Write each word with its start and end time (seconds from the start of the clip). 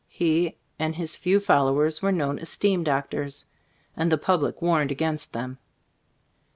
He 0.09 0.55
and 0.79 0.95
his 0.95 1.15
few 1.15 1.39
followers 1.39 2.01
were 2.01 2.11
known 2.11 2.39
as 2.39 2.49
"Steam 2.49 2.83
Doctors"— 2.83 3.45
and 3.95 4.11
the 4.11 4.17
public 4.17 4.59
warned 4.59 4.89
against 4.89 5.31
them. 5.31 5.59